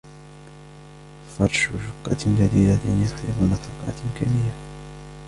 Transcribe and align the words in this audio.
فرش 1.37 1.63
شقة 1.65 2.17
جديدة 2.35 2.79
يفرض 3.03 3.49
نفقات 3.51 3.99
كبيرة. 4.21 4.55